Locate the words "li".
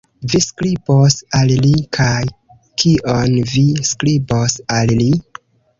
1.67-1.75, 5.03-5.11